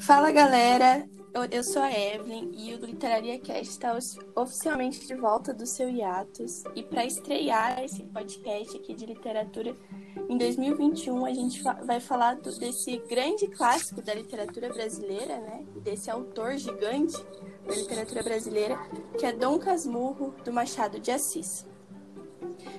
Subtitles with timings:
[0.00, 3.98] Fala galera, eu, eu, sou a Evelyn e o Literaria Cast está
[4.36, 6.62] oficialmente de volta do seu hiatus.
[6.74, 9.74] E para estrear esse podcast aqui de literatura
[10.28, 15.64] em 2021, a gente vai falar do, desse grande clássico da literatura brasileira, né?
[15.82, 17.16] Desse autor gigante
[17.66, 18.78] da literatura brasileira,
[19.18, 21.66] que é Dom Casmurro, do Machado de Assis.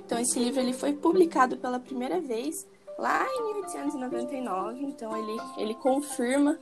[0.05, 2.67] Então, esse livro ele foi publicado pela primeira vez
[3.00, 6.59] lá em 1899, então ele, ele confirma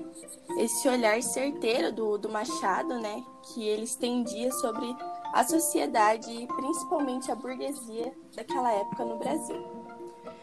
[0.60, 4.96] esse olhar certeiro do, do Machado, né, que ele estendia sobre
[5.34, 9.78] a sociedade e principalmente a burguesia daquela época no Brasil.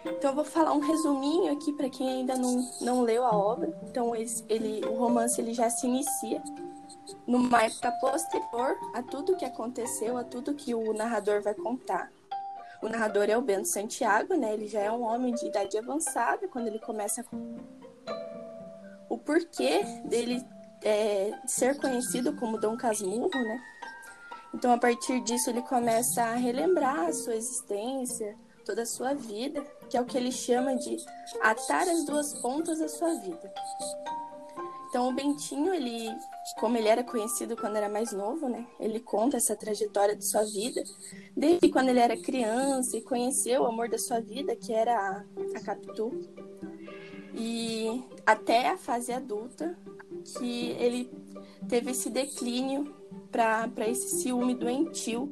[0.04, 3.74] Então eu vou falar um resuminho aqui para quem ainda não, não leu a obra.
[3.84, 6.42] Então ele, o romance ele já se inicia
[7.26, 12.12] numa época posterior a tudo que aconteceu, a tudo que o narrador vai contar.
[12.84, 14.52] O narrador é o Bento Santiago, né?
[14.52, 17.24] Ele já é um homem de idade avançada quando ele começa
[19.08, 20.44] o porquê dele
[20.82, 23.58] é, ser conhecido como Dom Casmurro, né?
[24.52, 29.64] Então, a partir disso, ele começa a relembrar a sua existência, toda a sua vida,
[29.88, 30.98] que é o que ele chama de
[31.41, 33.50] atar as duas pontas da sua vida.
[34.95, 36.09] Então, o Bentinho, ele,
[36.61, 38.64] como ele era conhecido quando era mais novo, né?
[38.78, 40.84] Ele conta essa trajetória de sua vida,
[41.37, 45.25] desde quando ele era criança e conheceu o amor da sua vida, que era a,
[45.59, 46.12] a Capitu,
[47.34, 49.77] e até a fase adulta,
[50.39, 51.11] que ele
[51.69, 52.95] teve esse declínio
[53.33, 55.28] para esse ciúme doentio,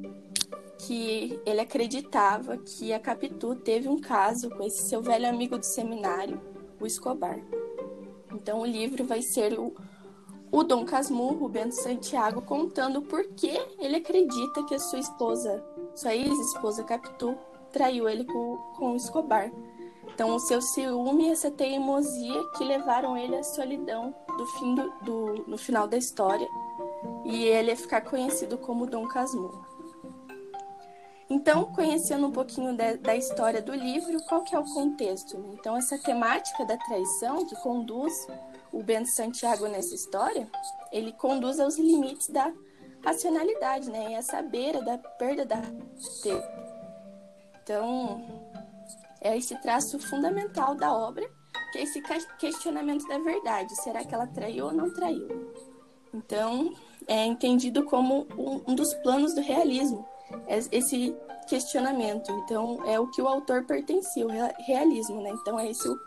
[0.76, 5.64] que ele acreditava que a Capitu teve um caso com esse seu velho amigo do
[5.64, 6.42] seminário,
[6.80, 7.38] o Escobar.
[8.34, 9.74] Então o livro vai ser o,
[10.50, 16.14] o Dom Casmurro, Bento Santiago, contando por que ele acredita que a sua esposa, sua
[16.14, 17.36] ex-esposa Capitu,
[17.72, 19.50] traiu ele com, com Escobar.
[20.14, 24.92] Então, o seu ciúme e essa teimosia que levaram ele à solidão do fim do,
[25.02, 26.46] do, no final da história.
[27.24, 29.71] E ele ficar conhecido como Dom Casmurro.
[31.32, 35.38] Então, conhecendo um pouquinho da, da, história do livro, qual que é o contexto?
[35.38, 35.54] Né?
[35.54, 38.12] Então, essa temática da traição que conduz
[38.70, 40.46] o Bento Santiago nessa história,
[40.92, 42.52] ele conduz aos limites da
[43.02, 44.10] racionalidade, né?
[44.10, 45.62] E essa beira da perda da
[47.62, 48.22] Então,
[49.18, 51.26] é esse traço fundamental da obra,
[51.72, 52.02] que é esse
[52.38, 53.74] questionamento da verdade.
[53.76, 55.50] Será que ela traiu ou não traiu?
[56.12, 56.74] Então,
[57.08, 58.28] é entendido como
[58.68, 60.06] um dos planos do realismo,
[60.70, 61.14] esse
[61.48, 62.30] questionamento.
[62.44, 64.30] Então, é o que o autor pertencia, o
[64.64, 65.30] realismo, né?
[65.40, 65.98] Então, é esse o,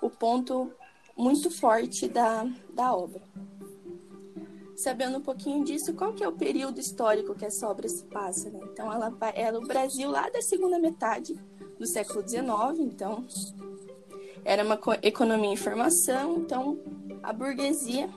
[0.00, 0.72] o ponto
[1.16, 3.22] muito forte da, da obra.
[4.76, 8.50] Sabendo um pouquinho disso, qual que é o período histórico que essa obra se passa?
[8.50, 8.60] Né?
[8.72, 11.38] Então, ela ela, o Brasil lá da segunda metade
[11.78, 12.44] do século XIX,
[12.80, 13.24] então
[14.44, 16.78] era uma economia em formação, então
[17.22, 18.10] a burguesia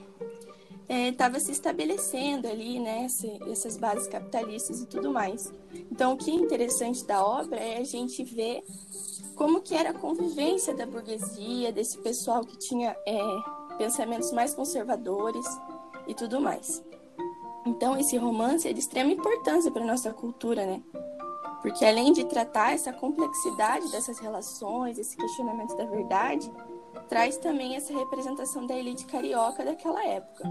[0.88, 3.06] estava é, se estabelecendo ali, né,
[3.50, 5.52] essas bases capitalistas e tudo mais.
[5.92, 8.62] Então, o que é interessante da obra é a gente ver
[9.34, 13.20] como que era a convivência da burguesia, desse pessoal que tinha é,
[13.76, 15.46] pensamentos mais conservadores
[16.06, 16.82] e tudo mais.
[17.66, 20.82] Então, esse romance é de extrema importância para nossa cultura, né?
[21.60, 26.50] Porque além de tratar essa complexidade dessas relações, esse questionamento da verdade,
[27.08, 30.44] traz também essa representação da elite carioca daquela época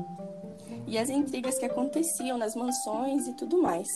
[0.88, 3.88] e as intrigas que aconteciam nas mansões e tudo mais.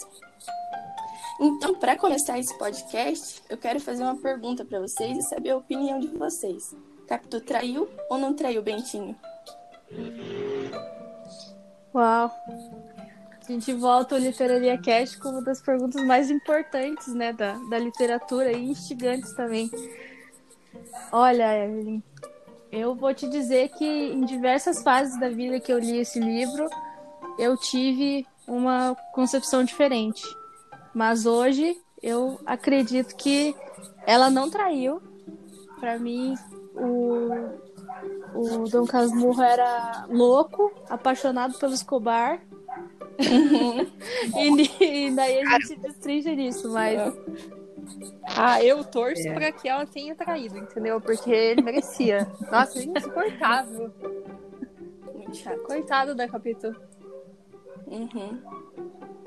[1.40, 5.58] Então, para começar esse podcast, eu quero fazer uma pergunta para vocês e saber a
[5.58, 6.76] opinião de vocês.
[7.08, 9.16] Capitu traiu ou não traiu Bentinho?
[11.94, 12.32] Uau!
[13.42, 17.80] A gente volta ao Literaria Cast como uma das perguntas mais importantes, né, da, da
[17.80, 19.70] literatura e instigantes também.
[21.12, 22.02] Olha, Evelyn,
[22.72, 26.68] eu vou te dizer que em diversas fases da vida que eu li esse livro,
[27.38, 30.24] eu tive uma concepção diferente.
[30.94, 33.56] Mas hoje eu acredito que
[34.06, 35.02] ela não traiu.
[35.80, 36.36] Para mim,
[36.76, 37.30] o,
[38.36, 42.42] o Dom Casmurro era louco, apaixonado pelo Escobar.
[43.20, 43.88] Uhum.
[44.80, 47.14] e, e, daí a gente se destrincha nisso, mas
[48.24, 49.34] ah, eu torço é.
[49.34, 51.00] pra que ela tenha traído, entendeu?
[51.00, 52.28] Porque ele merecia.
[52.52, 53.92] Nossa, é insuportável.
[55.14, 55.62] Muito chato.
[55.64, 56.74] Coitado da Capitã.
[57.88, 58.42] Uhum.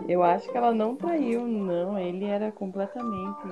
[0.09, 1.99] Eu acho que ela não traiu, não.
[1.99, 3.49] Ele era completamente.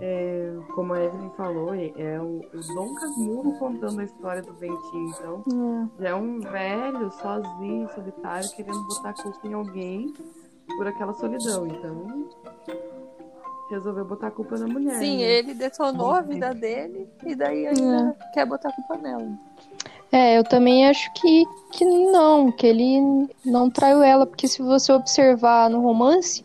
[0.00, 5.10] É, como a Evelyn falou, é o, o Dom Casmurro contando a história do Bentinho.
[5.10, 6.02] Então, é.
[6.02, 10.12] já é um velho, sozinho, solitário, querendo botar culpa em alguém
[10.76, 11.66] por aquela solidão.
[11.66, 12.28] Então,
[13.70, 14.98] resolveu botar a culpa na mulher.
[14.98, 15.22] Sim, né?
[15.22, 18.32] ele detonou a vida dele e daí ainda é.
[18.32, 19.28] quer botar a culpa nela.
[20.12, 24.92] É, eu também acho que, que não, que ele não traiu ela, porque se você
[24.92, 26.44] observar no romance,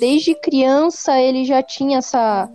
[0.00, 2.50] desde criança ele já tinha essa,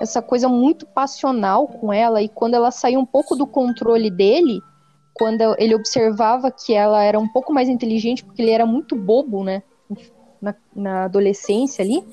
[0.00, 4.60] essa coisa muito passional com ela, e quando ela saiu um pouco do controle dele,
[5.14, 9.44] quando ele observava que ela era um pouco mais inteligente, porque ele era muito bobo,
[9.44, 9.62] né?
[10.40, 12.04] Na, na adolescência ali,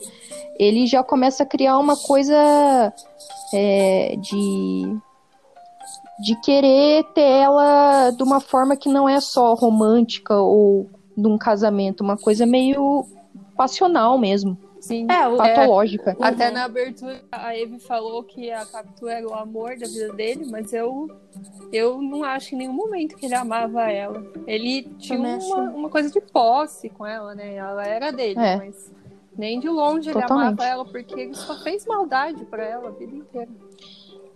[0.57, 2.93] ele já começa a criar uma coisa
[3.53, 4.97] é, de
[6.19, 11.37] de querer ter ela de uma forma que não é só romântica ou de um
[11.37, 13.05] casamento, uma coisa meio
[13.55, 14.57] passional mesmo.
[14.79, 15.07] Sim.
[15.09, 16.15] É, patológica.
[16.19, 20.13] É, até na abertura a Eve falou que a Capitu era o amor da vida
[20.13, 21.09] dele, mas eu
[21.71, 24.23] eu não acho em nenhum momento que ele amava ela.
[24.45, 25.37] Ele tinha uma,
[25.69, 27.55] uma, coisa de posse com ela, né?
[27.55, 28.57] Ela era dele, é.
[28.57, 28.91] mas
[29.37, 30.31] nem de longe Totalmente.
[30.31, 33.51] ele amava ela porque ele só fez maldade para ela a vida inteira.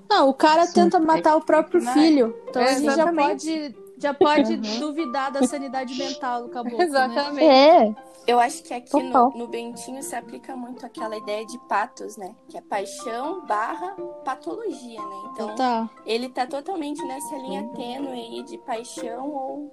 [0.10, 0.74] Não, o cara Sim.
[0.74, 2.36] tenta matar o próprio filho.
[2.50, 4.80] Então é, a gente já pode, já pode uhum.
[4.80, 6.78] duvidar da sanidade mental do caboclo.
[6.78, 6.86] Né?
[6.86, 7.48] Exatamente.
[7.48, 7.78] Né?
[7.88, 7.96] É.
[8.28, 12.36] Eu acho que aqui no, no, Bentinho se aplica muito aquela ideia de patos, né?
[12.48, 15.16] Que é paixão barra patologia, né?
[15.32, 15.90] Então, tá.
[16.06, 19.72] ele tá totalmente nessa linha tênue aí de paixão ou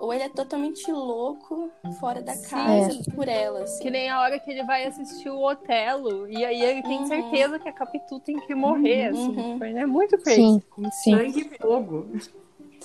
[0.00, 1.70] ou ele é totalmente louco
[2.00, 3.14] fora da casa é.
[3.14, 3.78] por elas.
[3.80, 6.26] Que nem a hora que ele vai assistir o Otelo.
[6.26, 7.06] E aí ele tem uhum.
[7.06, 9.12] certeza que a Capitu tem que morrer.
[9.12, 9.30] Uhum.
[9.30, 9.40] Assim.
[9.40, 9.78] Uhum.
[9.78, 10.40] É muito crazy.
[10.40, 10.62] Sim.
[10.70, 12.06] Com sangue e fogo.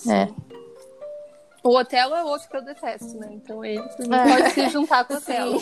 [0.06, 0.28] É.
[1.66, 3.28] O Otelo é outro que eu detesto, né?
[3.32, 3.82] Então ele é.
[3.82, 5.58] pode se juntar com o Otelo.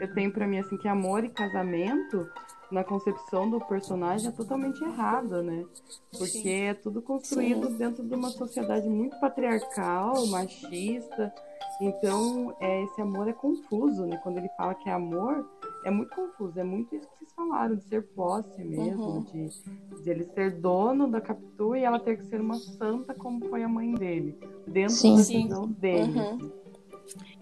[0.00, 2.28] Eu tenho pra mim assim que amor e casamento
[2.72, 5.64] na concepção do personagem é totalmente errada, né?
[6.10, 6.62] Porque Sim.
[6.62, 7.76] é tudo construído Sim.
[7.76, 11.32] dentro de uma sociedade muito patriarcal, machista.
[11.80, 14.16] Então, é, esse amor é confuso, né?
[14.16, 15.48] Quando ele fala que é amor,
[15.84, 16.58] é muito confuso.
[16.58, 19.22] É muito isso que vocês falaram, de ser posse mesmo, uhum.
[19.24, 23.46] de, de, ele ser dono da Capitu e ela ter que ser uma santa como
[23.48, 24.38] foi a mãe dele.
[24.66, 25.16] Dentro Sim.
[25.16, 26.18] da visão dele.
[26.18, 26.61] Uhum.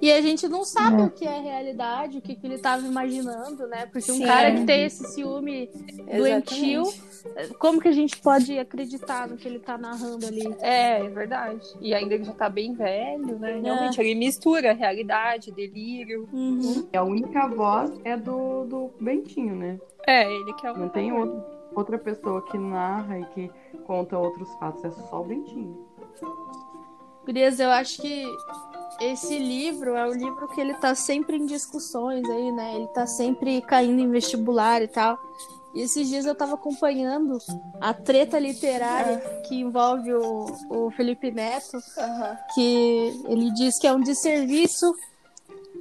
[0.01, 1.05] E a gente não sabe é.
[1.05, 3.87] o que é realidade, o que, que ele estava imaginando, né?
[3.87, 4.23] Porque Sim.
[4.23, 5.71] um cara que tem esse ciúme
[6.17, 6.85] doentio,
[7.59, 10.47] como que a gente pode acreditar no que ele está narrando ali?
[10.61, 11.67] É, é verdade.
[11.81, 13.59] E ainda ele já está bem velho, né?
[13.59, 13.61] É.
[13.61, 16.29] Realmente, ele mistura realidade, delírio.
[16.33, 16.89] Uhum.
[16.93, 19.79] E a única voz é do, do Bentinho, né?
[20.07, 20.79] É, ele que é o.
[20.79, 23.51] Não tem outro, outra pessoa que narra e que
[23.85, 25.87] conta outros fatos, é só o Bentinho.
[27.25, 28.25] Gurias, eu acho que
[28.98, 32.75] esse livro é o livro que ele tá sempre em discussões aí, né?
[32.76, 35.19] Ele tá sempre caindo em vestibular e tal.
[35.75, 37.38] E esses dias eu tava acompanhando
[37.81, 42.37] a treta literária que envolve o, o Felipe Neto, uhum.
[42.54, 44.92] que ele diz que é um desserviço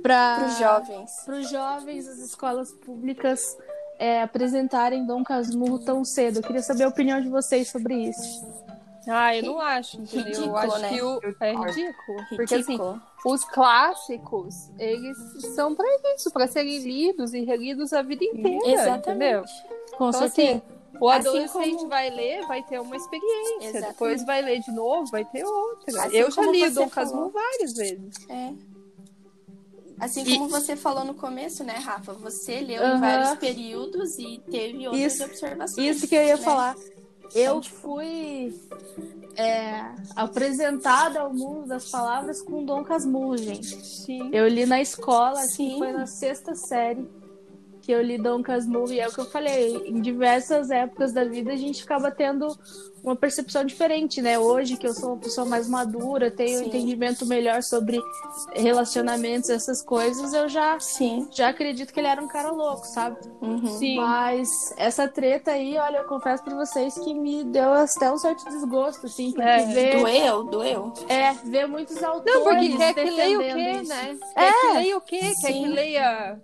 [0.03, 1.11] para os jovens.
[1.25, 3.57] Para os jovens, as escolas públicas
[3.97, 6.38] é, apresentarem Dom Casmurro tão cedo.
[6.38, 8.45] Eu queria saber a opinião de vocês sobre isso.
[9.07, 10.25] Ah, eu não acho, entendeu?
[10.25, 10.90] Ridículo, eu acho né?
[10.90, 11.19] que o...
[11.40, 12.25] é ridículo.
[12.36, 12.78] Porque assim,
[13.25, 15.18] os clássicos, eles
[15.56, 18.68] são para isso, para serem lidos e relidos a vida inteira.
[18.68, 19.10] Exatamente.
[19.10, 19.44] Entendeu?
[19.98, 20.57] Com então, certeza.
[20.57, 21.90] Assim, o assim adolescente como...
[21.90, 23.68] vai ler, vai ter uma experiência.
[23.68, 23.92] Exatamente.
[23.92, 26.04] Depois vai ler de novo, vai ter outra.
[26.04, 28.16] Assim eu já li Dom Casmurro várias vezes.
[28.30, 28.54] É.
[30.00, 30.50] Assim como e...
[30.50, 32.13] você falou no começo, né, Rafa?
[32.13, 32.98] Você leu uhum.
[32.98, 35.98] em vários períodos e teve outras isso, observações.
[35.98, 36.42] Isso que eu ia né?
[36.42, 36.75] falar.
[37.34, 38.54] Eu fui
[39.36, 39.83] é,
[40.16, 43.68] apresentada ao mundo das palavras com Dom Casmurro, gente.
[43.86, 44.30] Sim.
[44.33, 47.07] Eu li na escola, assim, foi na sexta série
[47.90, 51.24] que eu li Dom Casmurro, e é o que eu falei, em diversas épocas da
[51.24, 52.48] vida a gente acaba tendo
[53.04, 54.38] uma percepção diferente, né?
[54.38, 56.64] Hoje que eu sou uma pessoa mais madura, tenho Sim.
[56.64, 58.00] um entendimento melhor sobre
[58.54, 61.28] relacionamentos, essas coisas, eu já Sim.
[61.31, 63.18] já acredito que ele era um cara louco, sabe?
[63.42, 63.66] Uhum.
[63.66, 63.96] Sim.
[63.96, 68.46] Mas essa treta aí, olha, eu confesso para vocês que me deu até um certo
[68.50, 69.98] desgosto, assim, porque é, ver...
[69.98, 70.94] doeu, doeu.
[71.08, 73.90] É, ver muitos autores Não, porque quer que leia o quê, isso.
[73.90, 74.18] né?
[74.36, 74.52] Quer é.
[74.52, 75.34] que leia o quê?
[75.34, 75.42] Sim.
[75.42, 76.40] Quer que leia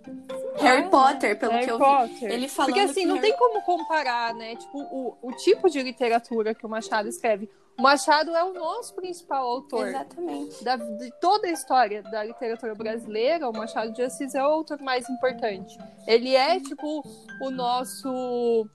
[0.62, 0.88] Harry.
[0.88, 2.18] Potter, pelo Harry que eu Potter.
[2.18, 2.24] vi.
[2.26, 3.28] Ele falando Porque assim, não Harry...
[3.28, 4.56] tem como comparar, né?
[4.56, 7.48] Tipo, o, o tipo de literatura que o Machado escreve.
[7.78, 9.88] O Machado é o nosso principal autor.
[9.88, 10.64] Exatamente.
[10.64, 14.80] Da, de toda a história da literatura brasileira, o Machado de Assis é o autor
[14.80, 15.76] mais importante.
[16.06, 17.02] Ele é, tipo,
[17.42, 18.66] o nosso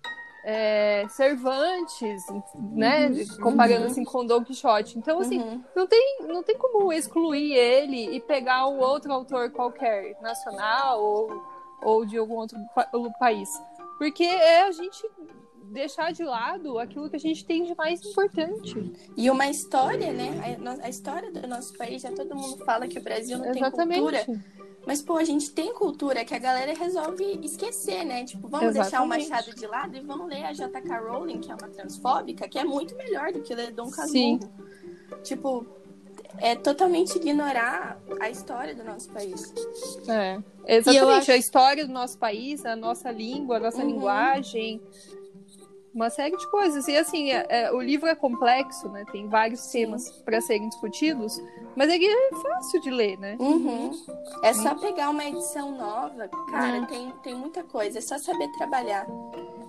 [0.43, 2.23] é, Cervantes,
[2.73, 3.07] né?
[3.07, 3.37] Uhum.
[3.41, 3.91] Comparando uhum.
[3.91, 4.97] assim com Don Quixote.
[4.99, 5.63] Então, assim, uhum.
[5.75, 11.43] não, tem, não tem como excluir ele e pegar um outro autor qualquer, nacional ou,
[11.81, 12.57] ou de algum outro
[13.19, 13.49] país.
[13.97, 15.07] Porque é a gente
[15.71, 18.91] deixar de lado aquilo que a gente tem de mais importante.
[19.15, 20.59] E uma história, né?
[20.81, 24.01] A, a história do nosso país, já todo mundo fala que o Brasil não Exatamente.
[24.01, 24.61] tem cultura.
[24.85, 28.25] Mas, pô, a gente tem cultura que a galera resolve esquecer, né?
[28.25, 28.91] Tipo, vamos Exatamente.
[28.91, 30.99] deixar o Machado de lado e vamos ler a J.K.
[30.99, 34.39] Rowling, que é uma transfóbica, que é muito melhor do que ler Dom Casmurro.
[35.23, 35.65] Tipo,
[36.37, 39.53] é totalmente ignorar a história do nosso país.
[40.07, 41.21] É, exatamente.
[41.21, 41.31] Acho...
[41.31, 43.89] A história do nosso país, a nossa língua, a nossa uhum.
[43.89, 44.81] linguagem
[45.93, 46.87] uma série de coisas.
[46.87, 49.03] E assim, é, é, o livro é complexo, né?
[49.11, 51.41] Tem vários temas para serem discutidos,
[51.75, 53.35] mas ele é fácil de ler, né?
[53.39, 53.91] Uhum.
[54.43, 56.85] É só pegar uma edição nova, cara, uhum.
[56.85, 59.05] tem, tem muita coisa, é só saber trabalhar.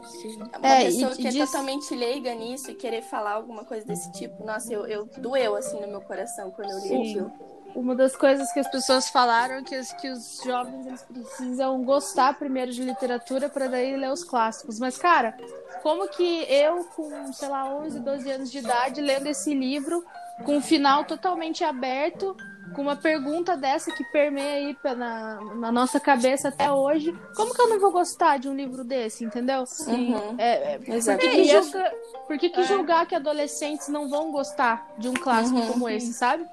[0.04, 0.42] Sim.
[0.58, 1.50] Uma é, pessoa que é diz...
[1.50, 5.80] totalmente leiga nisso e querer falar alguma coisa desse tipo, nossa, eu, eu doeu assim
[5.80, 7.32] no meu coração quando eu li aquilo.
[7.74, 12.38] Uma das coisas que as pessoas falaram é que, que os jovens eles precisam gostar
[12.38, 14.78] primeiro de literatura para daí ler os clássicos.
[14.78, 15.34] Mas, cara,
[15.82, 20.04] como que eu, com, sei lá, 11, 12 anos de idade, lendo esse livro,
[20.44, 22.36] com um final totalmente aberto,
[22.74, 27.60] com uma pergunta dessa que permeia aí na, na nossa cabeça até hoje, como que
[27.60, 29.64] eu não vou gostar de um livro desse, entendeu?
[29.86, 30.34] Uhum.
[30.38, 31.94] É, é, por que, que, julga,
[32.26, 32.64] por que, que é.
[32.64, 35.68] julgar que adolescentes não vão gostar de um clássico uhum.
[35.68, 36.44] como esse, sabe?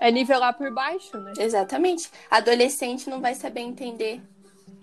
[0.00, 1.32] É nivelar por baixo, né?
[1.38, 2.10] Exatamente.
[2.30, 4.22] Adolescente não vai saber entender.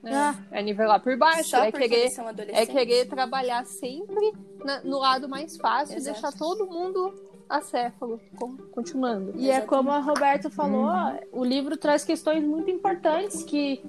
[0.03, 1.49] É, ah, é nivelar por baixo.
[1.49, 2.11] Só é querer,
[2.49, 4.31] é querer trabalhar sempre
[4.63, 6.17] na, no lado mais fácil Exato.
[6.17, 8.19] e deixar todo mundo acéfalo,
[8.71, 9.33] continuando.
[9.35, 11.19] E é como a Roberta falou, uhum.
[11.31, 13.83] o livro traz questões muito importantes que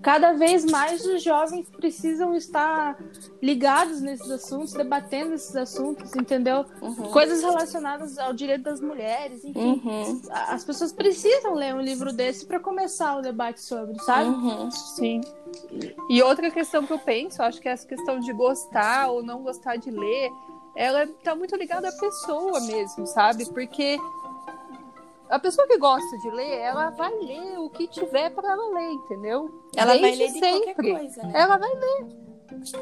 [0.00, 2.98] cada vez mais os jovens precisam estar
[3.40, 6.64] ligados nesses assuntos, debatendo esses assuntos, entendeu?
[6.80, 7.10] Uhum.
[7.10, 9.80] Coisas relacionadas ao direito das mulheres, enfim.
[9.84, 10.22] Uhum.
[10.30, 14.28] As pessoas precisam ler um livro desse para começar o debate sobre, sabe?
[14.28, 14.70] Uhum.
[14.70, 15.20] Sim.
[16.08, 19.42] E outra questão que eu penso, acho que é essa questão de gostar ou não
[19.42, 20.30] gostar de ler,
[20.74, 23.46] ela tá muito ligada à pessoa mesmo, sabe?
[23.46, 23.98] Porque
[25.28, 28.92] a pessoa que gosta de ler, ela vai ler o que tiver para ela ler,
[28.92, 29.50] entendeu?
[29.76, 30.92] Ela Desde vai ler de sempre.
[30.92, 31.32] Coisa, né?
[31.34, 32.31] Ela vai ler.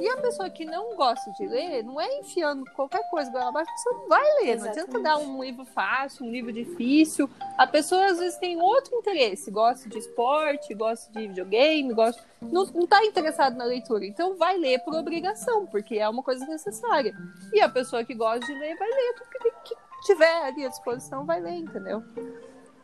[0.00, 3.70] E a pessoa que não gosta de ler, não é enfiando qualquer coisa ela abaixo,
[3.70, 4.48] a pessoa não vai ler.
[4.50, 4.62] Exatamente.
[4.62, 7.28] Não adianta dar um livro fácil, um livro difícil.
[7.56, 12.22] A pessoa às vezes tem outro interesse, gosta de esporte, gosta de videogame, gosta.
[12.40, 14.04] Não, não tá interessado na leitura.
[14.04, 17.14] Então vai ler por obrigação, porque é uma coisa necessária.
[17.52, 21.24] E a pessoa que gosta de ler vai ler tudo que tiver ali à disposição,
[21.24, 22.02] vai ler, entendeu?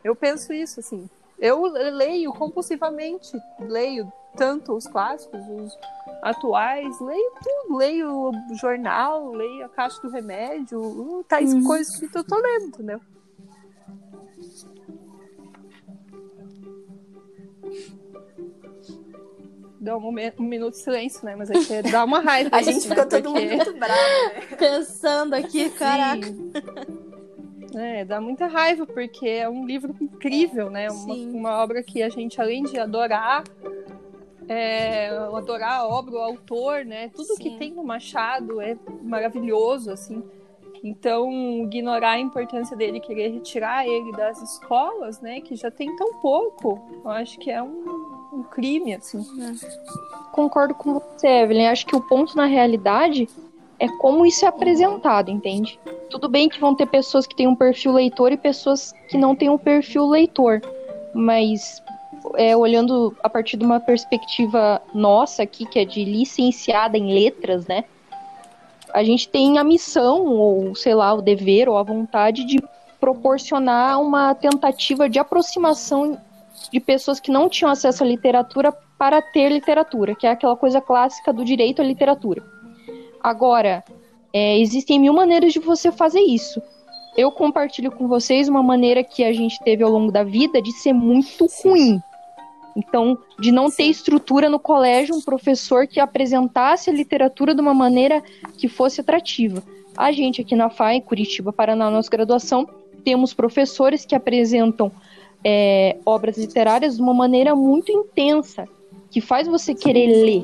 [0.03, 1.09] Eu penso isso, assim.
[1.39, 5.77] Eu leio compulsivamente, leio tanto os clássicos, os
[6.21, 11.63] atuais, leio tudo, leio o jornal, leio a caixa do remédio, uh, tais uhum.
[11.63, 13.01] coisas que eu tô lendo, entendeu?
[19.79, 21.35] Dá um, momento, um minuto de silêncio, né?
[21.35, 22.49] Mas é dá uma raiva.
[22.55, 23.05] a gente ficou né?
[23.05, 23.39] todo Porque...
[23.39, 24.41] mundo muito bravo, né?
[24.57, 26.27] Pensando aqui, caraca.
[27.75, 30.89] É, dá muita raiva, porque é um livro incrível, né?
[30.89, 33.43] Uma, uma obra que a gente, além de adorar,
[34.47, 37.09] é, adorar a obra, o autor, né?
[37.09, 37.43] Tudo Sim.
[37.43, 40.23] que tem no Machado é maravilhoso, assim.
[40.83, 41.31] Então,
[41.63, 45.41] ignorar a importância dele, querer retirar ele das escolas, né?
[45.41, 49.25] Que já tem tão pouco, eu acho que é um, um crime, assim.
[49.41, 50.31] É.
[50.31, 51.67] Concordo com você, Evelyn.
[51.67, 53.27] Acho que o ponto na realidade
[53.79, 55.79] é como isso é apresentado, entende?
[56.09, 59.35] Tudo bem que vão ter pessoas que têm um perfil leitor e pessoas que não
[59.35, 60.61] têm um perfil leitor,
[61.13, 61.81] mas
[62.35, 67.67] é, olhando a partir de uma perspectiva nossa aqui, que é de licenciada em letras,
[67.67, 67.83] né?
[68.93, 72.61] A gente tem a missão, ou sei lá, o dever ou a vontade de
[72.99, 76.17] proporcionar uma tentativa de aproximação
[76.71, 80.81] de pessoas que não tinham acesso à literatura para ter literatura, que é aquela coisa
[80.81, 82.43] clássica do direito à literatura.
[83.21, 83.83] Agora,
[84.33, 86.61] é, existem mil maneiras de você fazer isso.
[87.15, 90.71] Eu compartilho com vocês uma maneira que a gente teve ao longo da vida de
[90.71, 92.01] ser muito ruim.
[92.77, 97.73] Então, de não ter estrutura no colégio, um professor que apresentasse a literatura de uma
[97.73, 98.23] maneira
[98.55, 99.63] que fosse atrativa.
[99.97, 102.69] A gente aqui na FAI, Curitiba, Paraná, nossa graduação,
[103.03, 104.91] temos professores que apresentam
[105.43, 108.67] é, obras literárias de uma maneira muito intensa,
[109.09, 110.43] que faz você querer ler.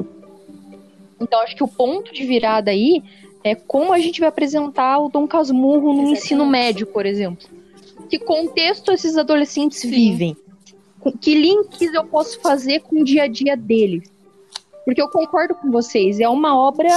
[1.21, 3.03] Então, acho que o ponto de virada aí
[3.43, 6.19] é como a gente vai apresentar o Dom Casmurro no Exatamente.
[6.19, 7.47] ensino médio, por exemplo.
[8.09, 9.91] Que contexto esses adolescentes Sim.
[9.91, 10.37] vivem?
[11.11, 14.11] Que links eu posso fazer com o dia a dia deles.
[14.85, 16.89] Porque eu concordo com vocês, é uma obra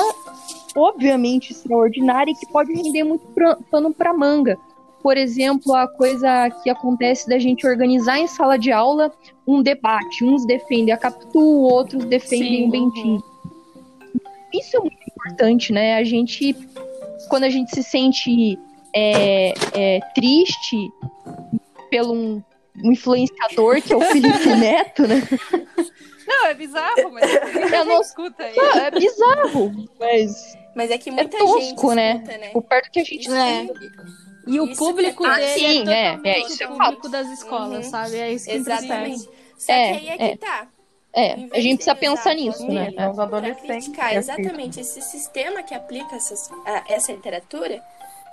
[0.77, 3.27] obviamente extraordinária e que pode render muito
[3.71, 4.59] pano para manga.
[5.03, 9.13] Por exemplo, a coisa que acontece da gente organizar em sala de aula
[9.47, 10.25] um debate.
[10.25, 13.15] Uns defendem a Capitu, outros defendem Sim, o Bentinho.
[13.15, 14.21] Uhum.
[14.53, 15.95] Isso é muito importante, né?
[15.95, 16.57] A gente,
[17.29, 18.59] quando a gente se sente
[18.95, 20.91] é, é, triste
[21.89, 22.43] pelo um,
[22.83, 25.23] um influenciador, que é o Felipe Neto, né?
[26.27, 27.25] Não, é bizarro, mas
[27.73, 28.57] Eu não- escuta aí.
[28.57, 32.13] Não, é bizarro, mas Mas é que é muita tosco, gente né?
[32.15, 32.51] escuta, né?
[32.55, 33.67] O perto que a gente É.
[34.49, 37.09] E o Isso público é- Ah, dele sim, é é, é, isso é o público
[37.09, 37.91] das escolas, Uhum.
[37.91, 38.17] sabe?
[38.17, 39.29] É isso que Exatamente.
[39.59, 40.37] Só É, que aí é que é.
[40.37, 40.69] tá.
[41.13, 42.93] É, a gente precisa pensar nisso, né?
[42.97, 43.67] É os pra adolescentes.
[43.87, 47.83] criticar exatamente esse sistema que aplica essas, a- essa literatura,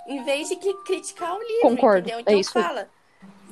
[0.07, 2.17] em vez de que criticar o livro, Concordo, entendeu?
[2.19, 2.51] é Então isso.
[2.51, 2.87] fala,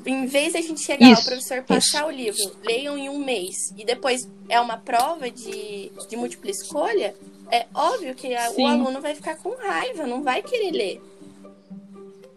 [0.06, 3.56] em vez da gente chegar Isso, ao professor passar o livro, leiam em um mês,
[3.78, 7.16] e depois é uma prova de, de múltipla escolha,
[7.52, 11.02] é óbvio que a- o aluno vai ficar com raiva, não vai querer ler.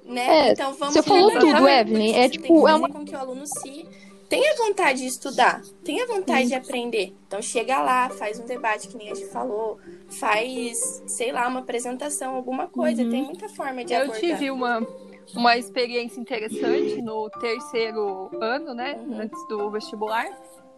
[0.04, 0.49] Né?
[0.49, 2.88] É, então vamos você falou tudo, Evelyn, isso, é tipo, tem que é fazer uma-
[2.90, 3.87] com que o aluno se
[4.28, 7.14] tenha vontade de estudar, tenha vontade de aprender.
[7.26, 9.78] Então chega lá, faz um debate que nem a gente falou,
[10.11, 13.02] faz, sei lá, uma apresentação, alguma coisa.
[13.02, 13.11] Uhum.
[13.11, 14.21] Tem muita forma de Eu abordar.
[14.21, 14.87] tive uma,
[15.35, 19.00] uma experiência interessante no terceiro ano, né?
[19.12, 20.26] Antes do vestibular.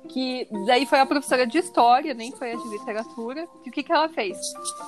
[0.08, 3.48] Que daí foi a professora de história, nem foi a de literatura.
[3.64, 4.38] E o que, que ela fez?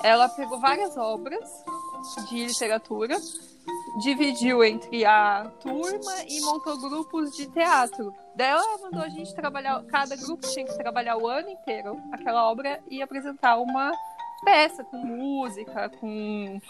[0.01, 1.49] Ela pegou várias obras
[2.29, 3.17] de literatura,
[4.01, 8.13] dividiu entre a turma e montou grupos de teatro.
[8.35, 12.49] Daí ela mandou a gente trabalhar, cada grupo tinha que trabalhar o ano inteiro aquela
[12.49, 13.91] obra e apresentar uma
[14.45, 16.61] peça com música, com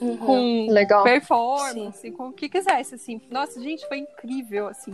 [0.00, 0.16] Uhum.
[0.18, 1.02] com Legal.
[1.02, 3.20] performance, com o que quisesse, assim.
[3.30, 4.92] Nossa, gente, foi incrível, assim.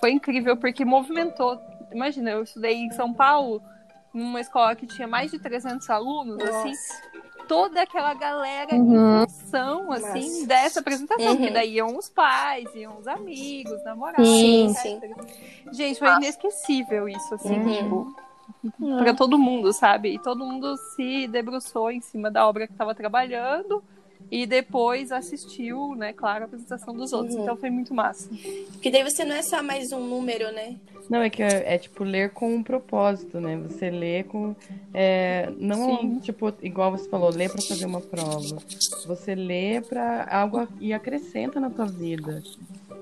[0.00, 1.58] Foi incrível porque movimentou.
[1.92, 3.62] Imagina, eu estudei em São Paulo,
[4.14, 6.70] numa escola que tinha mais de 300 alunos, assim.
[6.70, 7.16] Nossa.
[7.48, 9.22] Toda aquela galera Uhum.
[9.22, 10.46] em função, assim, Massa.
[10.46, 11.26] dessa apresentação.
[11.26, 11.36] Uhum.
[11.36, 15.16] Porque daí iam os pais, iam os amigos, namorados, Sim, etc.
[15.72, 17.76] Gente, foi inesquecível isso, assim, Uhum.
[17.76, 18.16] tipo
[18.98, 20.14] pra todo mundo, sabe?
[20.14, 23.82] E todo mundo se debruçou em cima da obra que estava trabalhando
[24.30, 27.34] e depois assistiu, né, claro, a apresentação dos outros.
[27.34, 27.42] Uhum.
[27.42, 28.28] Então foi muito massa.
[28.72, 30.76] Porque daí você não é só mais um número, né?
[31.08, 33.56] Não, é que é, é, tipo ler com um propósito, né?
[33.58, 34.56] Você lê com.
[34.92, 36.18] é, não, Sim.
[36.18, 38.56] tipo, igual você falou, lê pra fazer uma prova.
[39.06, 42.42] Você lê pra algo e acrescenta na tua vida.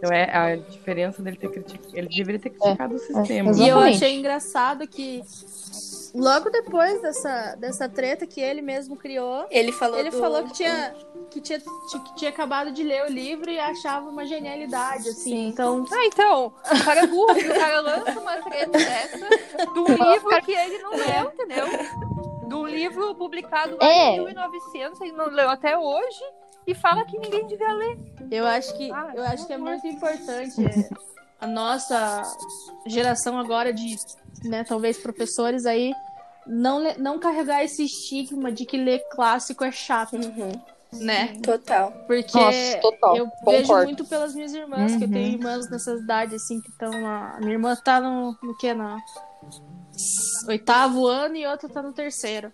[0.05, 1.89] Então é a diferença dele ter criticado.
[1.97, 3.53] Ele deveria ter criticado o sistema.
[3.57, 5.23] E eu achei engraçado que
[6.15, 10.53] logo depois dessa, dessa treta que ele mesmo criou, Ele falou ele do- falou que
[10.53, 10.95] tinha,
[11.31, 15.23] que, tinha, que tinha acabado de ler o livro e achava uma genialidade, assim.
[15.31, 15.47] Sim.
[15.49, 19.87] Então, Ah, então, o cara é burro, o cara lança uma treta dessa de um
[20.13, 21.67] livro que ele não leu, entendeu?
[22.49, 24.17] De um livro publicado lá É.
[24.17, 26.23] em 1900, ele não leu até hoje,
[26.67, 27.99] e fala que ninguém devia ler.
[28.31, 30.89] eu acho que, Ah, eu acho que é muito importante é,
[31.41, 32.23] a nossa
[32.87, 33.97] geração agora de,
[34.45, 35.93] né, talvez professores aí,
[36.47, 40.53] não, não carregar esse estigma de que ler clássico é chato, Uhum.
[40.93, 41.35] né?
[41.43, 41.91] Total.
[42.07, 43.17] Porque Nossa, total.
[43.17, 43.85] eu vejo Concordo.
[43.85, 45.13] muito pelas minhas irmãs, que eu Uhum.
[45.15, 47.37] tenho irmãs nessa idade, assim, que estão na.
[47.37, 48.73] A minha irmã tá no, no que?
[48.75, 48.97] Na
[50.49, 52.53] oitavo ano e outra tá no terceiro.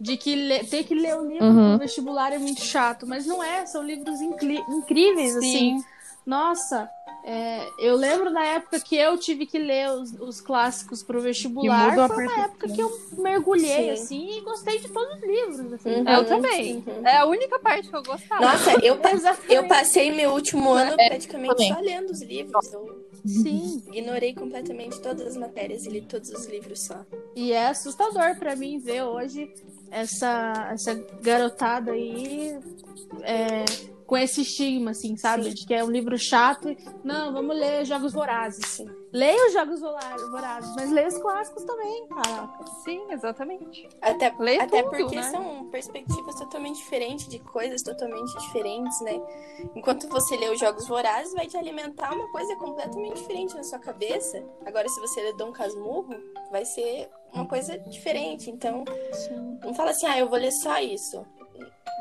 [0.00, 1.72] De que le- ter que ler o livro Uhum.
[1.72, 5.82] no vestibular é muito chato, mas não é, são livros incríveis, assim.
[6.26, 6.88] Nossa,
[7.22, 11.90] é, eu lembro na época que eu tive que ler os, os clássicos pro vestibular.
[11.94, 12.44] Foi uma percepção.
[12.44, 13.90] época que eu mergulhei, Sim.
[13.90, 15.72] assim, e gostei de todos os livros.
[15.74, 15.90] Assim.
[16.00, 16.08] Uhum.
[16.08, 16.76] Eu também.
[16.86, 17.06] Uhum.
[17.06, 18.40] É a única parte que eu gostava.
[18.40, 18.98] Nossa, eu,
[19.50, 21.72] eu passei meu último ano É, praticamente também.
[21.74, 22.72] só lendo os livros.
[22.72, 23.82] Eu Sim.
[23.92, 27.04] ignorei completamente todas as matérias e li todos os livros só.
[27.36, 29.50] E é assustador pra mim ver hoje
[29.94, 32.58] essa, essa garotada aí
[33.22, 33.64] é,
[34.06, 35.44] com esse estigma, assim, sabe?
[35.44, 35.50] Sim.
[35.50, 36.68] De que é um livro chato.
[36.68, 38.64] e, Não, vamos ler Jogos Vorazes.
[38.66, 38.86] Sim.
[39.12, 42.64] Leia os Jogos Vorazes, mas leia os clássicos também, caraca.
[42.82, 43.88] Sim, exatamente.
[44.02, 45.22] Até, Lê até tudo, porque né?
[45.30, 49.22] são perspectivas totalmente diferentes de coisas totalmente diferentes, né?
[49.76, 53.78] Enquanto você lê os Jogos Vorazes, vai te alimentar uma coisa completamente diferente na sua
[53.78, 54.44] cabeça.
[54.66, 56.14] Agora, se você lê Dom Casmurro,
[56.50, 58.50] vai ser uma coisa diferente.
[58.50, 58.84] Então,
[59.62, 61.24] não fala assim, ah, eu vou ler só isso.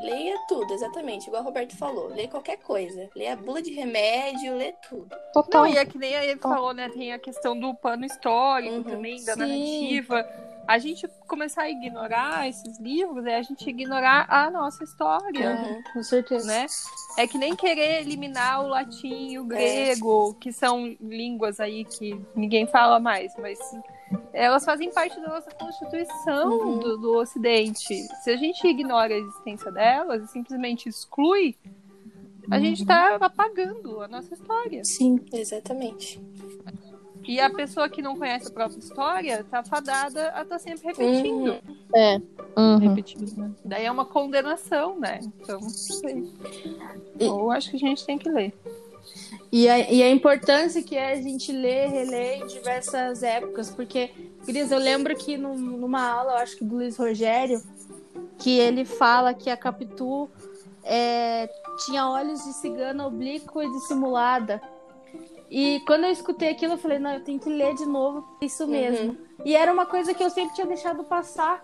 [0.02, 2.08] Leia tudo, exatamente, igual o Roberto falou.
[2.08, 3.10] Lê qualquer coisa.
[3.16, 5.16] Lê a bula de remédio, lê tudo.
[5.34, 5.64] Total.
[5.64, 6.90] Não, e é que nem ele falou, né?
[6.90, 8.84] Tem a questão do pano histórico Uhum.
[8.84, 9.40] também, da Sim.
[9.40, 10.28] narrativa.
[10.68, 15.52] A gente começar a ignorar esses livros é a gente ignorar a nossa história.
[15.56, 15.84] Uhum.
[15.94, 16.48] Com certeza.
[16.48, 16.66] Né?
[17.18, 22.20] É que nem querer eliminar o latim e o grego, que são línguas aí que
[22.36, 23.60] ninguém fala mais, mas
[24.32, 26.80] elas fazem parte da nossa constituição Uhum.
[26.80, 27.96] do, do Ocidente.
[28.24, 31.56] Se a gente ignora a existência delas e simplesmente exclui,
[32.52, 34.84] a gente tá apagando a nossa história.
[34.84, 36.20] Sim, exatamente.
[37.26, 41.52] E a pessoa que não conhece a própria história tá fadada a estar sempre repetindo.
[41.52, 41.78] Uhum.
[41.96, 42.22] É.
[42.58, 42.78] Uhum.
[42.80, 43.52] Repetido, né?
[43.64, 45.22] Daí é uma condenação, né?
[45.40, 46.30] Então, não sei.
[47.18, 48.54] Eu acho que a gente tem que ler.
[49.52, 54.12] E a, e a importância que é a gente ler, reler em diversas épocas, porque,
[54.46, 57.62] Gris, eu lembro que num, numa aula, eu acho que do Luiz Rogério,
[58.40, 60.30] que ele fala que a Capitu
[60.84, 61.50] é,
[61.86, 64.62] tinha olhos de cigana oblíqua e dissimulada.
[65.50, 68.66] E quando eu escutei aquilo, eu falei, não, eu tenho que ler de novo, isso
[68.68, 69.12] mesmo.
[69.12, 69.18] Uhum.
[69.46, 71.62] E era uma coisa que eu sempre tinha deixado passar,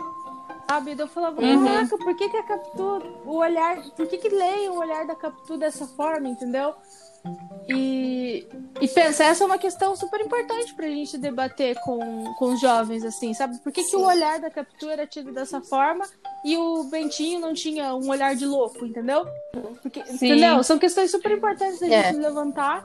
[0.69, 0.95] sabe?
[0.97, 1.65] Eu falava, uhum.
[1.65, 5.15] caraca, por que, que a Capitu, o olhar, por que que leem o olhar da
[5.15, 6.75] Capitu dessa forma, entendeu?
[7.67, 8.47] E,
[8.82, 13.03] e pensa, essa é uma questão super importante pra gente debater com, com os jovens,
[13.03, 13.60] assim, sabe?
[13.60, 16.05] Por que, que o olhar da captura era tido dessa forma
[16.43, 19.27] e o Bentinho não tinha um olhar de louco, entendeu?
[19.82, 20.63] Porque, entendeu?
[20.63, 22.03] São questões super importantes da é.
[22.05, 22.82] gente levantar.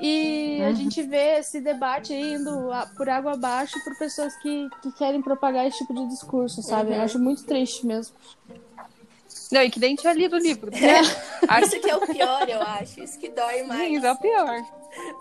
[0.00, 0.68] E uhum.
[0.68, 5.66] a gente vê esse debate indo por água abaixo por pessoas que, que querem propagar
[5.66, 6.90] esse tipo de discurso, sabe?
[6.90, 6.96] Uhum.
[6.96, 8.14] Eu acho muito triste mesmo.
[9.52, 10.70] Não, e que nem tinha lido o livro.
[10.74, 11.00] É.
[11.62, 13.02] Isso que é o pior, eu acho.
[13.02, 13.80] Isso que dói mais.
[13.80, 14.62] Sim, isso é o pior.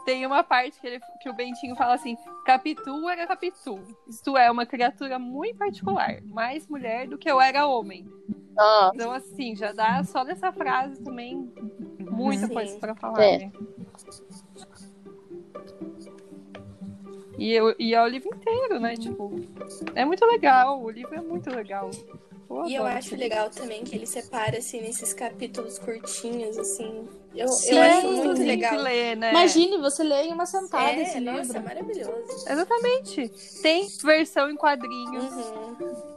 [0.06, 3.80] Tem uma parte que, ele, que o Bentinho fala assim: Capitu era Capitu.
[4.08, 6.22] Isto é, uma criatura muito particular.
[6.24, 8.08] Mais mulher do que eu era homem.
[8.58, 8.92] Ah.
[8.94, 11.54] Então, assim, já dá só dessa frase também
[12.00, 12.54] muita Sim.
[12.54, 13.22] coisa pra falar.
[13.22, 13.38] É.
[13.40, 13.52] Né?
[17.38, 18.96] E, eu, e é o livro inteiro, né?
[18.96, 19.36] Tipo,
[19.94, 20.82] é muito legal.
[20.82, 21.92] O livro é muito legal.
[22.50, 27.08] Eu e eu acho legal também que ele separa, assim, nesses capítulos curtinhos, assim.
[27.36, 28.76] Eu, Sim, eu acho muito legal.
[28.82, 29.32] Ler, né?
[29.32, 31.58] Imagine, você lê em uma sentada é, esse nossa, livro.
[31.58, 32.48] É maravilhoso.
[32.50, 33.32] Exatamente.
[33.62, 35.34] Tem versão em quadrinhos.
[35.34, 36.16] Uhum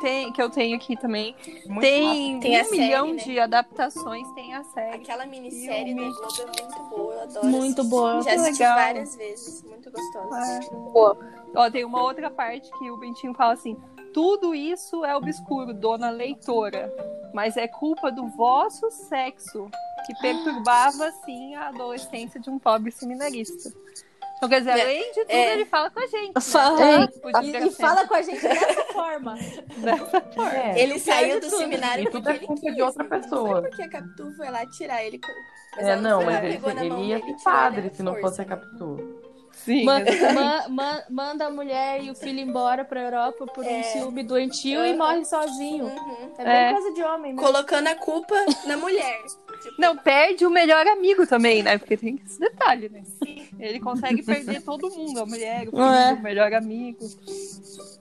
[0.00, 1.34] tem, que eu tenho aqui também.
[1.66, 3.22] Muito tem, tem um milhão série, né?
[3.24, 4.96] de adaptações, tem a série.
[4.96, 7.46] Aquela minissérie da Globo é muito boa, eu adoro.
[7.46, 8.22] Muito boa.
[8.22, 8.74] Já assisti legal.
[8.74, 10.36] várias vezes, muito gostosa.
[10.36, 10.70] É.
[10.70, 11.18] Boa.
[11.54, 13.76] Ó, tem uma outra parte que o Bentinho fala assim:
[14.12, 16.92] tudo isso é obscuro, dona leitora,
[17.32, 19.70] mas é culpa do vosso sexo
[20.06, 23.72] que perturbava, assim, a adolescência de um pobre seminarista.
[24.36, 25.52] Então, quer dizer, é, além de tudo, é.
[25.52, 26.34] ele fala com a gente.
[26.34, 26.40] Né?
[26.40, 27.08] Fala, né?
[27.44, 29.34] e, e fala com a gente dessa forma.
[29.78, 30.52] Dessa forma.
[30.52, 33.60] É, ele saiu do seminário e tudo é culpa de outra pessoa.
[33.60, 35.20] Não sei porque a Capitu foi lá tirar ele.
[35.76, 39.31] Mas é, não, mas ele, ele ia ser padre se não fosse a Capitu.
[39.52, 39.84] Sim.
[41.08, 43.78] manda a mulher e o filho embora pra Europa por é.
[43.78, 44.86] um ciúme doentio uhum.
[44.86, 45.84] e morre sozinho.
[45.84, 46.32] Uhum.
[46.38, 46.72] É bem é.
[46.72, 47.42] coisa de homem, né?
[47.42, 48.34] Colocando a culpa
[48.66, 49.22] na mulher.
[49.62, 49.74] Tipo...
[49.78, 51.78] Não, perde o melhor amigo também, né?
[51.78, 53.02] Porque tem esse detalhe, né?
[53.22, 53.46] Sim.
[53.58, 56.12] Ele consegue perder todo mundo, a mulher, o filho, é.
[56.14, 57.08] o melhor amigo.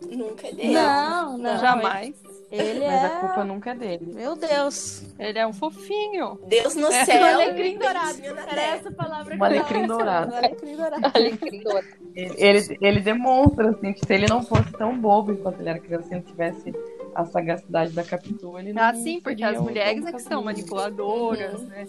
[0.10, 0.74] Nunca é dele.
[0.74, 1.60] Não, não.
[1.60, 2.16] Jamais.
[2.52, 3.06] Ele Mas é...
[3.06, 4.12] a culpa nunca é dele.
[4.14, 5.04] Meu Deus.
[5.18, 6.38] Ele é um fofinho.
[6.48, 7.06] Deus no é.
[7.06, 7.22] céu.
[7.22, 8.18] Um alecrim dourado.
[8.26, 10.34] Era essa palavra que um alecrim dourado.
[10.34, 11.06] Um alecrim dourado.
[11.16, 11.88] alecrim dourado.
[12.14, 15.80] Ele, ele, ele, demonstra, assim, que se ele não fosse tão bobo enquanto ele era
[15.80, 16.74] criança, se ele tivesse
[17.16, 21.62] a sagacidade da Capitu, ele não Ah, sim, porque as mulheres é que são manipuladoras,
[21.62, 21.68] uhum.
[21.68, 21.88] né?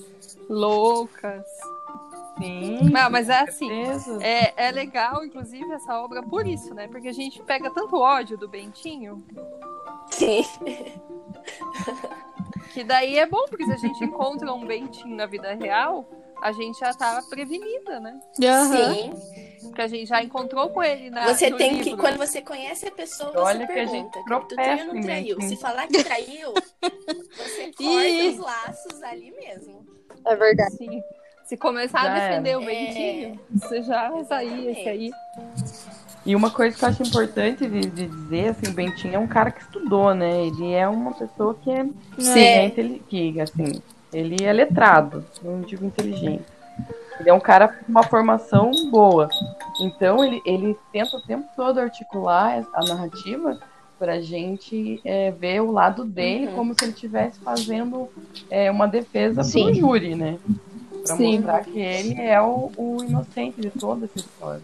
[0.49, 1.45] Loucas.
[2.39, 2.91] Sim.
[2.91, 3.71] Não, mas é assim,
[4.21, 6.89] é, é legal, inclusive, essa obra por isso, né?
[6.89, 9.25] Porque a gente pega tanto ódio do Bentinho.
[10.11, 10.45] Sim.
[12.73, 16.09] Que daí é bom, porque se a gente encontra um Bentinho na vida real,
[16.43, 18.19] a gente já tá prevenida, né?
[18.41, 18.95] Uhum.
[18.95, 19.13] Sim.
[19.63, 21.85] Porque a gente já encontrou com ele na Você tem livro.
[21.85, 25.03] que, quando você conhece a pessoa, você Olha pergunta, que a gente traiu ou não
[25.03, 25.41] traiu?
[25.43, 26.53] Se falar que traiu,
[27.37, 29.87] você corta os laços ali mesmo.
[30.27, 30.77] É verdade.
[30.77, 31.03] Sim.
[31.45, 32.57] Se começar já a defender é.
[32.57, 33.59] o Bentinho, é.
[33.59, 35.11] você já vai sair esse aí.
[36.25, 39.27] E uma coisa que eu acho importante de, de, dizer, assim, o Bentinho é um
[39.27, 40.47] cara que estudou, né?
[40.47, 41.85] Ele é uma pessoa que é,
[42.19, 42.41] Sim.
[42.41, 42.71] é
[43.09, 46.45] que, assim, ele é letrado, não digo inteligente.
[47.19, 49.29] Ele é um cara com uma formação boa.
[49.81, 53.59] Então ele, ele tenta o tempo todo articular a narrativa
[53.99, 56.55] para a gente é, ver o lado dele uhum.
[56.55, 58.09] como se ele estivesse fazendo
[58.51, 60.39] é, uma defesa para o júri, né?
[61.05, 64.63] Para mostrar que ele é o, o inocente de toda essa história.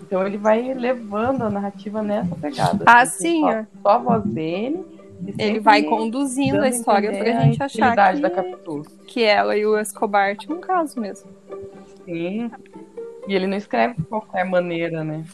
[0.00, 2.84] Então ele vai levando a narrativa nessa pegada.
[2.86, 3.40] Ah, assim, sim.
[3.42, 4.84] Só, só a voz dele.
[5.38, 8.42] Ele vai conduzindo a história pra gente achar que, da
[9.06, 11.30] que ela e o Escobar tinham um caso mesmo.
[12.04, 12.50] Sim.
[13.28, 15.24] E ele não escreve de qualquer maneira, né?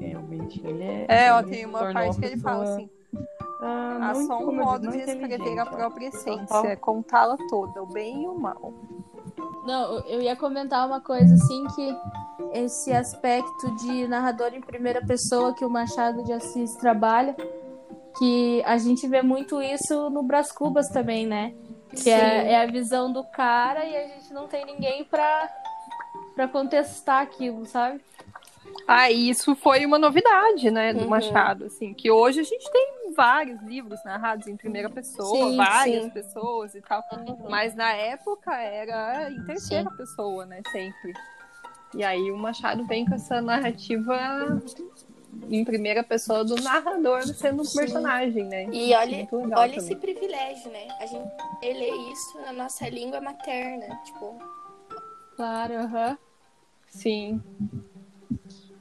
[0.00, 1.06] Realmente, ele é.
[1.08, 2.88] É, ó, tem uma parte que ele fala assim.
[3.60, 8.24] Ah, Há só um modo de escrever a própria essência, é contá-la toda, o bem
[8.24, 8.72] e o mal.
[9.66, 11.96] Não, eu ia comentar uma coisa assim que
[12.52, 17.36] esse aspecto de narrador em primeira pessoa que o Machado de Assis trabalha,
[18.16, 21.52] que a gente vê muito isso no Brás Cubas também, né?
[21.90, 25.50] Que é, é, a visão do cara e a gente não tem ninguém pra,
[26.34, 28.00] pra contestar aquilo, sabe?
[28.86, 31.08] Ah, isso foi uma novidade, né, do uhum.
[31.08, 36.04] Machado, assim, que hoje a gente tem vários livros narrados em primeira pessoa, Sim, várias
[36.04, 36.10] sim.
[36.10, 37.02] pessoas e tal.
[37.48, 40.60] Mas na época era em terceira pessoa, né?
[40.70, 41.12] Sempre.
[41.94, 44.60] E aí o Machado vem com essa narrativa
[45.48, 47.78] em primeira pessoa do narrador sendo um Sim.
[47.78, 48.66] personagem, né?
[48.72, 49.78] E olha, Muito legal olha também.
[49.78, 50.88] esse privilégio, né?
[51.00, 51.28] A gente
[51.62, 53.86] lê isso na nossa língua materna.
[54.04, 54.38] Tipo,
[55.36, 56.18] Claro, aham.
[56.88, 57.42] Sim.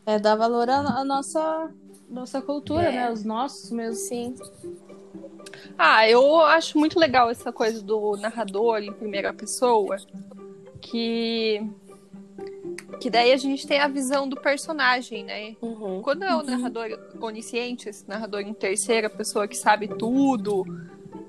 [0.06, 1.72] É dar valor à, à nossa,
[2.10, 2.92] nossa cultura, É.
[2.92, 3.12] né?
[3.12, 3.96] Os nossos mesmo.
[3.96, 4.36] sim.
[5.78, 9.98] Ah, eu acho muito legal essa coisa do narrador em primeira pessoa,
[10.82, 11.62] que
[13.00, 15.56] que daí a gente tem a visão do personagem, né?
[15.62, 16.02] Uhum.
[16.02, 16.88] Quando é o narrador
[17.20, 20.64] onisciente, esse narrador em terceira pessoa que sabe tudo,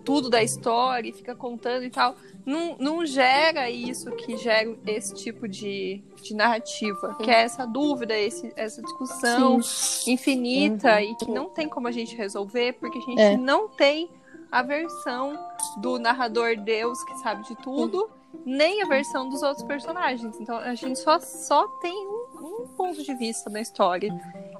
[0.04, 2.14] tudo da história e fica contando e tal,
[2.46, 8.16] não, não gera isso que gera esse tipo de, de narrativa, que é essa dúvida,
[8.16, 9.58] esse, essa discussão
[10.06, 13.36] infinita e que não tem como a gente resolver, porque a gente É.
[13.36, 14.08] não tem
[14.50, 15.36] a versão
[15.78, 18.08] do narrador Deus que sabe de tudo,
[18.44, 20.38] nem a versão dos outros personagens.
[20.40, 24.08] Então a gente só, só tem um, um ponto de vista na história.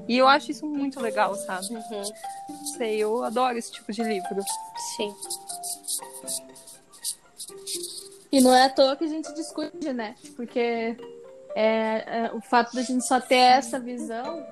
[0.08, 1.66] E eu acho isso muito legal, sabe?
[1.72, 2.64] Uhum.
[2.76, 4.42] Sei, eu adoro esse tipo de livro.
[4.96, 5.14] Sim.
[8.30, 10.14] E não é à toa que a gente discute, né?
[10.34, 10.96] Porque
[11.54, 14.44] é, é, o fato da gente só ter essa visão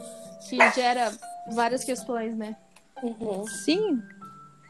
[0.48, 1.12] que gera
[1.52, 2.56] várias questões, né?
[3.02, 3.46] Uhum.
[3.46, 4.02] Sim.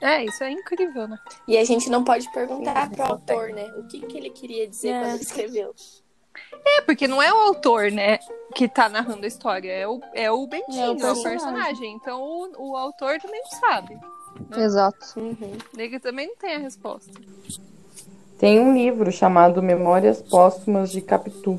[0.00, 1.18] É, isso é incrível, né?
[1.46, 3.64] E a gente não pode perguntar pro autor, né?
[3.78, 5.00] O que, que ele queria dizer É.
[5.02, 5.74] quando escreveu.
[6.66, 8.18] É, porque não é o autor, né,
[8.54, 11.30] que tá narrando a história, é o, é o Bentinho, É é o o personagem.
[11.30, 11.92] personagem.
[11.92, 13.96] Então o, o autor também não sabe.
[14.57, 15.20] Exato.
[15.20, 15.57] Uhum.
[15.76, 17.12] Ele também não tem a resposta.
[18.44, 21.59] Tem um livro chamado Memórias Póstumas de Capitu,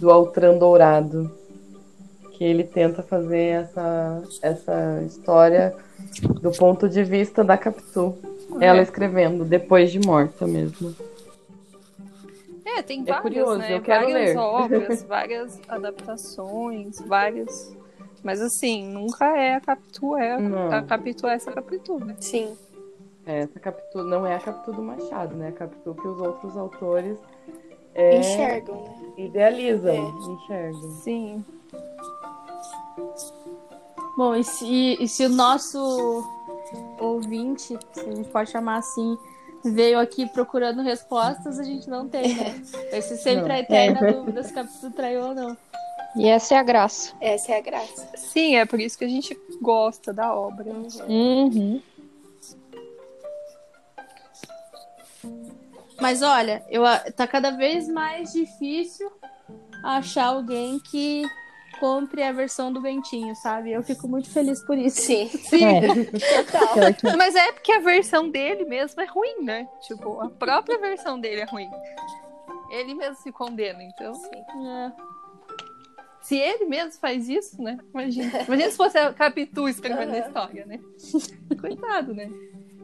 [0.00, 1.30] do Altran Dourado,
[2.32, 5.76] que ele tenta fazer essa, essa história
[6.42, 8.18] do ponto de vista da Capitu.
[8.60, 10.92] Ela escrevendo, depois de morta mesmo.
[12.64, 13.76] É, tem É várias, curioso, né?
[13.76, 14.38] eu quero várias ler.
[14.38, 17.76] obras, várias adaptações, várias.
[18.24, 22.16] Mas assim, nunca é a Capitu, é a, a Capitu, é essa Capitu, né?
[22.18, 22.56] Sim.
[23.26, 25.48] É, Essa Capitu não é a Capitu do Machado, né?
[25.48, 27.18] A Capitu que os outros autores
[27.94, 29.12] é, Enxergam, né?
[29.16, 30.32] idealizam, É.
[30.32, 30.90] enxergam.
[31.02, 31.44] Sim.
[34.16, 36.24] Bom, e se, e se o nosso
[36.98, 39.16] ouvinte, se a gente pode chamar assim,
[39.64, 42.62] veio aqui procurando respostas, a gente não tem, né?
[42.90, 43.54] Vai ser sempre Não.
[43.54, 45.56] a eterna dúvida se Capitu traiu ou não.
[46.16, 47.12] E essa é a graça.
[47.20, 48.08] Essa é a graça.
[48.16, 50.70] Sim, é por isso que a gente gosta da obra.
[51.08, 51.82] Uhum.
[56.00, 59.10] Mas olha, eu, a- tá cada vez mais difícil
[59.82, 61.22] achar alguém que
[61.80, 63.72] compre a versão do Bentinho, sabe?
[63.72, 65.00] Eu fico muito feliz por isso.
[65.02, 65.64] Sim.
[65.64, 66.42] É.
[66.44, 66.74] Total.
[66.74, 69.68] Pior que- Mas é porque a versão dele mesmo é ruim, né?
[69.86, 71.68] Tipo, a própria versão dele é ruim.
[72.70, 74.12] Ele mesmo se condena, então.
[74.32, 74.92] É.
[76.22, 77.78] Se ele mesmo faz isso, né?
[77.94, 78.42] Imagina.
[78.48, 80.26] Imagina se fosse a Capitu escrevendo a Aham.
[80.26, 80.80] história, né?
[81.60, 82.28] Coitado, né?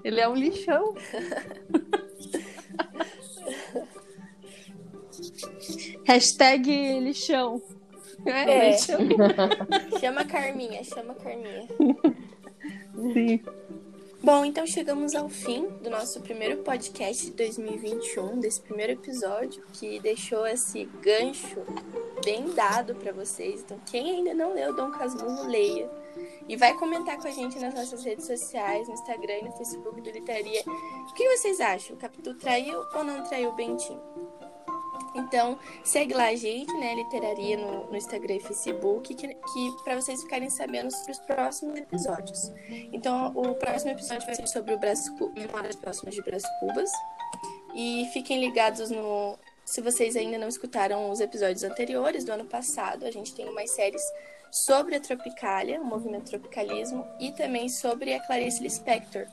[0.05, 0.95] Ele é um lixão.
[6.07, 7.61] Hashtag lixão.
[8.27, 8.31] É,
[8.69, 8.71] É.
[8.71, 8.99] lixão.
[10.01, 11.67] Chama a Carminha, chama a Carminha.
[13.13, 13.41] Sim.
[14.23, 19.99] Bom, então chegamos ao fim do nosso primeiro podcast de 2021, desse primeiro episódio, que
[19.99, 21.61] deixou esse gancho
[22.25, 23.63] bem dado para vocês.
[23.63, 25.91] Então, quem ainda não leu Dom Casmurro, leia.
[26.49, 30.01] E vai comentar com a gente nas nossas redes sociais, no Instagram e no Facebook
[30.01, 30.63] do Literaria.
[31.11, 31.97] O que vocês acham?
[31.97, 34.01] O Capitu traiu ou não traiu o Bentinho?
[35.33, 39.99] Então, segue lá a gente, né, Literaria, no, no Instagram e Facebook, que, que para
[39.99, 42.53] vocês ficarem sabendo sobre os próximos episódios.
[42.93, 46.91] Então, o próximo episódio vai ser sobre o Brás Cu- Memórias Próximas de Brás Cubas.
[47.75, 49.39] E fiquem ligados no.
[49.65, 53.71] Se vocês ainda não escutaram os episódios anteriores do ano passado, a gente tem umas
[53.71, 54.03] séries
[54.51, 59.27] sobre a Tropicália, o movimento tropicalismo, e também sobre a Clarice Lispector.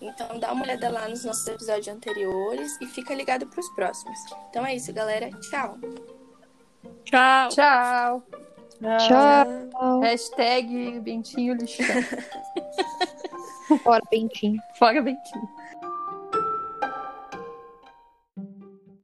[0.00, 4.18] Então dá uma olhada lá nos nossos episódios anteriores e fica ligado para os próximos.
[4.50, 5.30] Então é isso, galera.
[5.40, 5.78] Tchau.
[7.04, 7.48] Tchau.
[7.50, 8.22] Tchau.
[8.80, 10.00] Tchau.
[10.00, 11.86] Hashtag Bentinho lixão.
[13.82, 14.60] Fora, Bentinho.
[14.78, 15.48] Fora Bentinho.